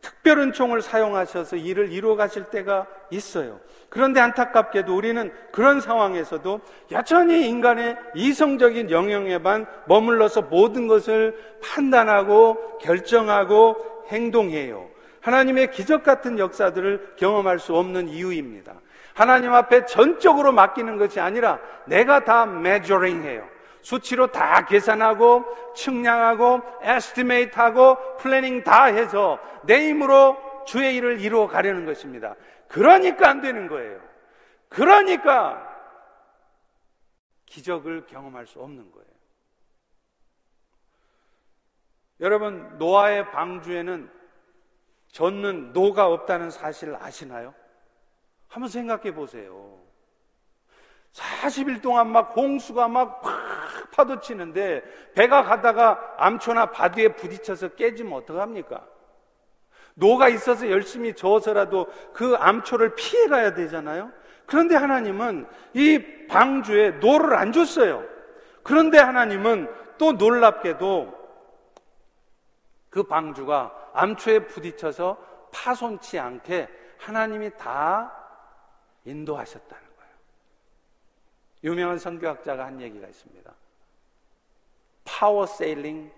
[0.00, 3.60] 특별한 총을 사용하셔서 일을 이루어 가실 때가 있어요.
[3.88, 6.60] 그런데 안타깝게도 우리는 그런 상황에서도
[6.92, 14.88] 여전히 인간의 이성적인 영역에만 머물러서 모든 것을 판단하고 결정하고 행동해요.
[15.20, 18.74] 하나님의 기적 같은 역사들을 경험할 수 없는 이유입니다.
[19.18, 23.48] 하나님 앞에 전적으로 맡기는 것이 아니라 내가 다 measuring 해요.
[23.82, 32.36] 수치로 다 계산하고 측량하고 estimate하고 planning 다 해서 내 힘으로 주의 일을 이루어 가려는 것입니다.
[32.68, 34.00] 그러니까 안 되는 거예요.
[34.68, 35.66] 그러니까
[37.46, 39.08] 기적을 경험할 수 없는 거예요.
[42.20, 44.08] 여러분 노아의 방주에는
[45.10, 47.52] 젖는 노가 없다는 사실을 아시나요?
[48.48, 49.78] 한번 생각해 보세요.
[51.12, 54.82] 40일 동안 막 홍수가 막팍 파도 치는데
[55.14, 58.86] 배가 가다가 암초나 바위에 부딪혀서 깨지면 어떡합니까?
[59.94, 64.12] 노가 있어서 열심히 저어서라도 그 암초를 피해 가야 되잖아요?
[64.46, 68.04] 그런데 하나님은 이 방주에 노를 안 줬어요.
[68.62, 69.68] 그런데 하나님은
[69.98, 71.18] 또 놀랍게도
[72.90, 75.16] 그 방주가 암초에 부딪혀서
[75.52, 76.68] 파손치 않게
[76.98, 78.17] 하나님이 다
[79.08, 80.12] 인도하셨다는 거예요.
[81.64, 83.52] 유명한 선교학자가 한 얘기가 있습니다.
[85.04, 86.12] power sailing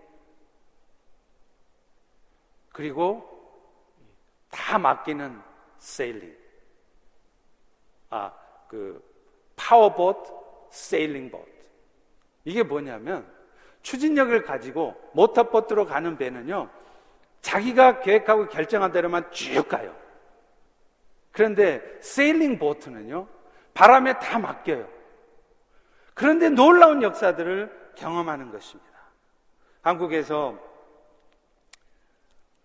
[2.72, 3.26] 그리고
[4.51, 5.41] 다 맡기는
[5.78, 6.36] sailing.
[8.11, 8.32] 아,
[8.68, 9.03] 그
[9.57, 11.46] power boat, sailing boat.
[12.45, 13.30] 이게 뭐냐면
[13.82, 16.70] 추진력을 가지고 모터보트로 가는 배는요.
[17.41, 19.95] 자기가 계획하고 결정한 대로만 쭉 가요.
[21.41, 23.26] 그런데 sailing boat는요.
[23.72, 24.86] 바람에 다 맡겨요.
[26.12, 28.91] 그런데 놀라운 역사들을 경험하는 것입니다.
[29.80, 30.59] 한국에서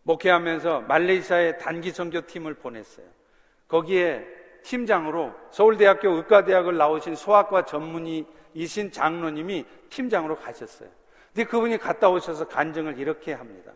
[0.03, 3.05] 목회하면서 말레이시아의 단기 선교팀을 보냈어요.
[3.69, 4.27] 거기에
[4.63, 10.89] 팀장으로 서울대학교 의과대학을 나오신 소아과 전문의이신 장로님이 팀장으로 가셨어요.
[11.33, 13.71] 근데 그분이 갔다 오셔서 간증을 이렇게 합니다.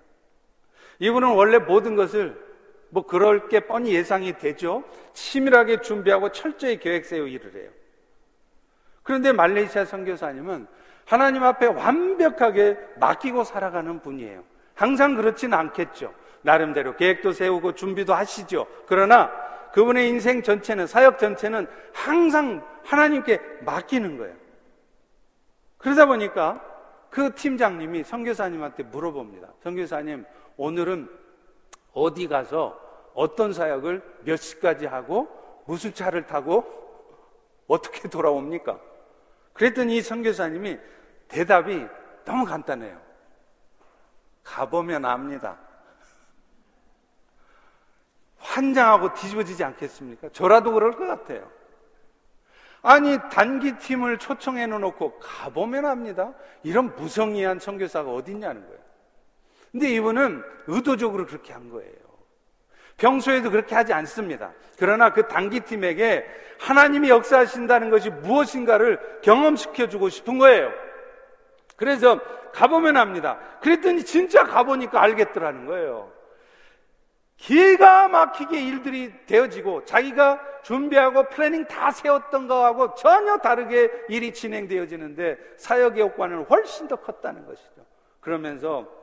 [1.00, 2.49] 이분은 원래 모든 것을
[2.90, 4.84] 뭐 그럴 게 뻔히 예상이 되죠.
[5.14, 7.70] 치밀하게 준비하고 철저히 계획 세우 일을 해요.
[9.04, 10.68] 그런데 말레이시아 선교사님은
[11.06, 14.44] 하나님 앞에 완벽하게 맡기고 살아가는 분이에요.
[14.76, 16.14] 항상 그렇지는 않겠죠.
[16.42, 18.68] 나름대로 계획도 세우고 준비도 하시죠.
[18.86, 19.32] 그러나
[19.74, 24.36] 그분의 인생 전체는 사역 전체는 항상 하나님께 맡기는 거예요.
[25.78, 26.64] 그러다 보니까
[27.10, 29.54] 그 팀장님이 선교사님한테 물어봅니다.
[29.64, 30.26] 선교사님,
[30.58, 31.10] 오늘은
[31.94, 32.80] 어디 가서
[33.14, 35.28] 어떤 사역을 몇 시까지 하고
[35.66, 36.66] 무슨 차를 타고
[37.68, 38.80] 어떻게 돌아옵니까?
[39.54, 40.80] 그랬더니 이 선교사님이
[41.28, 41.86] 대답이
[42.26, 43.00] 너무 간단해요.
[44.44, 45.58] 가보면 압니다.
[48.38, 50.30] 환장하고 뒤집어지지 않겠습니까?
[50.30, 51.50] 저라도 그럴 것 같아요.
[52.82, 56.34] 아니 단기 팀을 초청해 놓고 가보면 합니다.
[56.64, 58.89] 이런 무성의한 선교사가 어딨냐는 거예요.
[59.72, 61.93] 근데 이분은 의도적으로 그렇게 한 거예요.
[62.97, 64.51] 평소에도 그렇게 하지 않습니다.
[64.78, 66.26] 그러나 그 단기 팀에게
[66.59, 70.72] 하나님이 역사하신다는 것이 무엇인가를 경험시켜 주고 싶은 거예요.
[71.76, 72.20] 그래서
[72.53, 73.39] 가보면 합니다.
[73.61, 76.11] 그랬더니 진짜 가보니까 알겠더라는 거예요.
[77.38, 86.03] 기가 막히게 일들이 되어지고 자기가 준비하고 planning 다 세웠던 거하고 전혀 다르게 일이 진행되어지는데 사역의
[86.03, 87.86] 효과는 훨씬 더 컸다는 것이죠.
[88.20, 88.99] 그러면서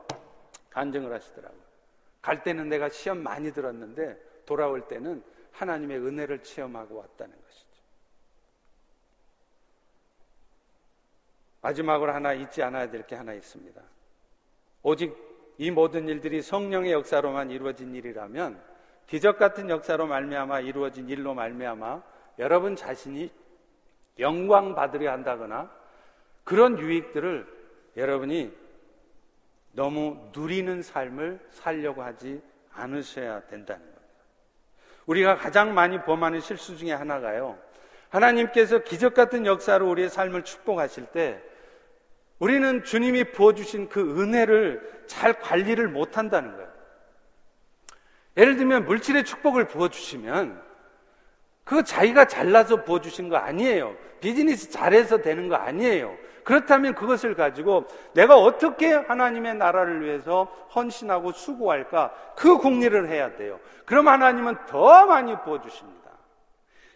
[0.77, 1.59] 간증을 하시더라고요.
[2.21, 4.15] 갈 때는 내가 시험 많이 들었는데
[4.45, 7.67] 돌아올 때는 하나님의 은혜를 체험하고 왔다는 것이죠.
[11.61, 13.81] 마지막으로 하나 잊지 않아야 될 게 하나 있습니다.
[14.83, 15.15] 오직
[15.57, 18.61] 이 모든 일들이 성령의 역사로만 이루어진 일이라면
[19.07, 22.03] 기적 같은 역사로 말미암아 이루어진 일로 말미암아
[22.37, 23.31] 여러분 자신이
[24.19, 25.71] 영광 받으려 한다거나
[26.43, 27.47] 그런 유익들을
[27.97, 28.66] 여러분이
[29.77, 32.41] 너무 누리는 삶을 살려고 하지
[32.73, 34.01] 않으셔야 된다는 겁니다.
[35.05, 37.59] 우리가 가장 많이 범하는 실수 중에 하나가요.
[38.09, 41.39] 하나님께서 기적 같은 역사로 우리의 삶을 축복하실 때
[42.39, 46.71] 우리는 주님이 부어주신 그 은혜를 잘 관리를 못한다는 거예요.
[48.35, 50.59] 예를 들면 물질의 축복을 부어주시면
[51.63, 53.95] 그거 자기가 잘나서 부어주신 거 아니에요.
[54.21, 56.17] 비즈니스 잘해서 되는 거 아니에요.
[56.47, 62.13] 그렇다면 그것을 가지고 내가 어떻게 하나님의 나라를 위해서 헌신하고 수고할까?
[62.37, 63.59] 그 궁리를 해야 돼요.
[63.83, 66.09] 그럼 하나님은 더 많이 부어주십니다.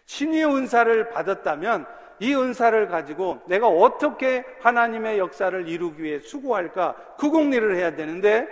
[0.06, 1.84] 신의 은사를 받았다면
[2.20, 6.94] 이 은사를 가지고 내가 어떻게 하나님의 역사를 이루기 위해 수고할까?
[7.18, 8.48] 그 궁리를 해야 되는데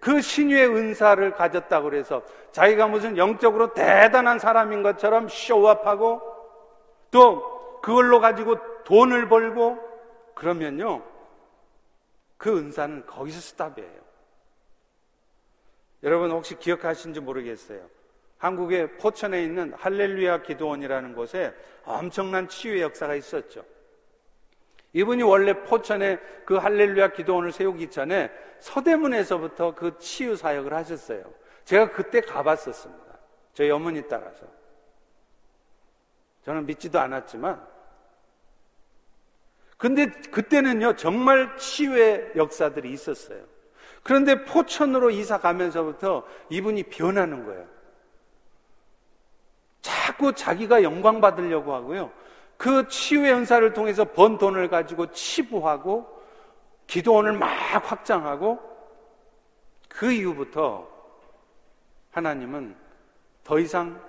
[0.00, 6.20] 그 신유의 은사를 가졌다고 해서 자기가 무슨 영적으로 대단한 사람인 것처럼 show up하고
[7.12, 9.83] 또 그걸로 가지고 돈을 벌고
[10.34, 11.04] 그러면요,
[12.36, 14.04] 그 은사는 거기서 stop이에요.
[16.02, 17.88] 여러분 혹시 기억하신지 모르겠어요.
[18.38, 21.54] 한국의 포천에 있는 할렐루야 기도원이라는 곳에
[21.84, 23.64] 엄청난 치유의 역사가 있었죠.
[24.92, 28.30] 이분이 원래 포천에 그 할렐루야 기도원을 세우기 전에
[28.60, 31.24] 서대문에서부터 그 치유 사역을 하셨어요.
[31.64, 33.18] 제가 그때 가봤었습니다.
[33.54, 34.46] 저희 어머니 따라서.
[36.42, 37.66] 저는 믿지도 않았지만
[39.76, 43.42] 근데 그때는요, 정말 치유의 역사들이 있었어요.
[44.02, 47.66] 그런데 포천으로 이사 가면서부터 이분이 변하는 거예요.
[49.80, 52.12] 자꾸 자기가 영광 받으려고 하고요.
[52.56, 56.06] 그 치유의 은사를 통해서 번 돈을 가지고 치부하고
[56.86, 58.58] 기도원을 막 확장하고
[59.88, 60.88] 그 이후부터
[62.12, 62.76] 하나님은
[63.42, 64.00] 더 이상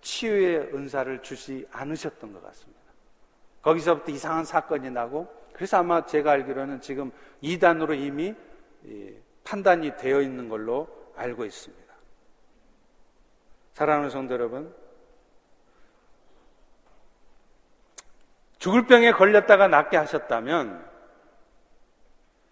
[0.00, 2.75] 치유의 은사를 주지 않으셨던 것 같습니다.
[3.66, 7.10] 거기서부터 이상한 사건이 나고 그래서 아마 제가 알기로는 지금
[7.40, 8.32] 이단으로 이미
[9.42, 10.86] 판단이 되어 있는 걸로
[11.16, 11.92] 알고 있습니다.
[13.74, 14.72] 사랑하는 성도 여러분,
[18.58, 20.88] 죽을 병에 걸렸다가 낫게 하셨다면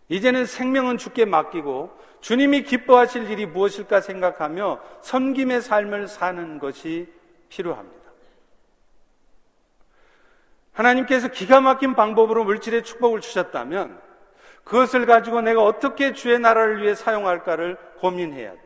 [0.09, 7.13] 이제는 생명은 주께 맡기고 주님이 기뻐하실 일이 무엇일까 생각하며 섬김의 삶을 사는 것이
[7.49, 8.04] 필요합니다.
[10.75, 13.99] 하나님께서 기가 막힌 방법으로 물질의 축복을 주셨다면
[14.65, 18.61] 그것을 가지고 내가 어떻게 주의 나라를 위해 사용할까를 고민해야 돼요.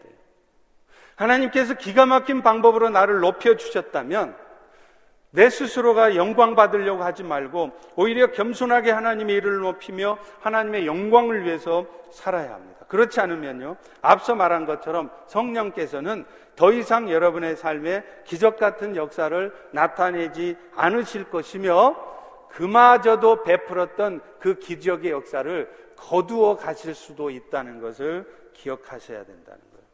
[1.16, 4.36] 하나님께서 기가 막힌 방법으로 나를 높여 주셨다면
[5.30, 12.54] 내 스스로가 영광 받으려고 하지 말고 오히려 겸손하게 하나님의 일을 높이며 하나님의 영광을 위해서 살아야
[12.54, 12.77] 합니다.
[12.88, 13.76] 그렇지 않으면요.
[14.02, 16.24] 앞서 말한 것처럼 성령께서는
[16.56, 21.96] 더 이상 여러분의 삶에 기적 같은 역사를 나타내지 않으실 것이며
[22.50, 29.86] 그마저도 베풀었던 그 기적의 역사를 거두어 가실 수도 있다는 것을 기억하셔야 된다는 거예요.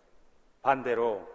[0.63, 1.29] 반대로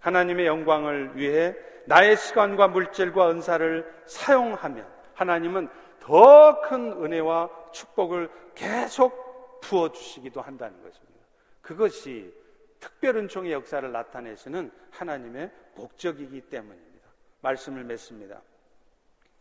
[0.00, 1.54] 하나님의 영광을 위해
[1.86, 5.68] 나의 시간과 물질과 은사를 사용하면 하나님은
[6.00, 9.23] 더 큰 은혜와 축복을 계속
[9.64, 11.14] 부어 주시기도 한다는 것입니다.
[11.62, 12.32] 그것이
[12.78, 17.08] 특별 은총의 역사를 나타내시는 하나님의 목적이기 때문입니다.
[17.40, 18.42] 말씀을 맺습니다.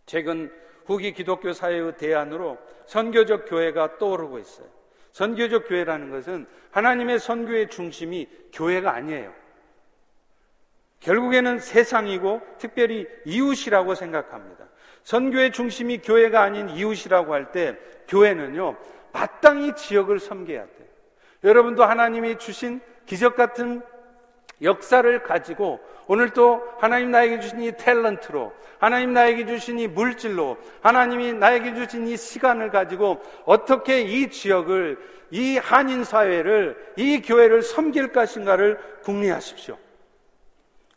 [0.05, 0.51] 최근
[0.85, 4.67] 후기 기독교 사회의 대안으로 선교적 교회가 떠오르고 있어요.
[5.11, 9.33] 선교적 교회라는 것은 하나님의 선교의 중심이 교회가 아니에요.
[10.99, 14.69] 결국에는 세상이고 특별히 이웃이라고 생각합니다.
[15.03, 18.77] 선교의 중심이 교회가 아닌 이웃이라고 할 때 교회는요,
[19.13, 20.87] 마땅히 지역을 섬겨야 돼요.
[21.43, 23.81] 여러분도 하나님이 주신 기적 같은
[24.61, 31.33] 역사를 가지고 오늘 또 하나님 나에게 주신 이 탤런트로 하나님 나에게 주신 이 물질로 하나님이
[31.33, 34.97] 나에게 주신 이 시간을 가지고 어떻게 이 지역을
[35.31, 39.77] 이 한인 사회를 이 교회를 섬길 것인가를 궁리하십시오.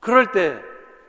[0.00, 0.56] 그럴 때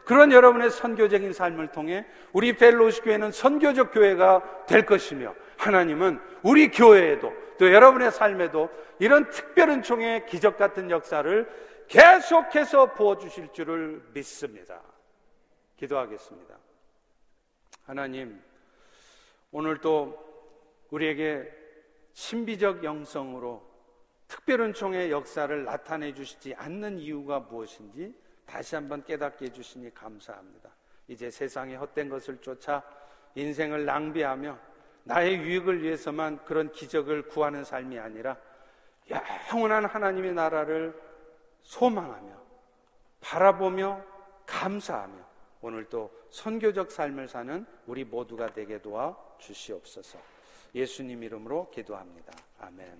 [0.06, 7.34] 그런 여러분의 선교적인 삶을 통해 우리 벨로시 교회는 선교적 교회가 될 것이며 하나님은 우리 교회에도
[7.58, 11.48] 또 여러분의 삶에도 이런 특별한 총의 기적 같은 역사를
[11.88, 14.82] 계속해서 부어주실 줄을 믿습니다.
[15.78, 16.58] 기도하겠습니다.
[17.84, 18.42] 하나님,
[19.52, 20.26] 오늘도
[20.90, 21.52] 우리에게
[22.14, 23.66] 신비적 영성으로
[24.28, 28.14] 특별한 총의 역사를 나타내 주시지 않는 이유가 무엇인지
[28.46, 30.70] 다시 한번 깨닫게 해주시니 감사합니다.
[31.08, 32.84] 이제 세상의 헛된 것을 쫓아
[33.36, 34.60] 인생을 낭비하며
[35.08, 38.38] 나의 유익을 위해서만 그런 기적을 구하는 삶이 아니라
[39.10, 40.94] 영원한 하나님의 나라를
[41.64, 42.38] 소망하며
[43.22, 44.04] 바라보며
[44.46, 45.16] 감사하며
[45.62, 50.20] 오늘도 선교적 삶을 사는 우리 모두가 되게 도와 주시옵소서.
[50.76, 52.34] 예수님 이름으로 기도합니다.
[52.60, 52.88] 아멘.